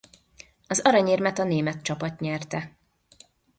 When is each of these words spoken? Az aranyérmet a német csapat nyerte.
Az 0.67 0.79
aranyérmet 0.79 1.39
a 1.39 1.43
német 1.43 1.81
csapat 1.81 2.19
nyerte. 2.19 2.77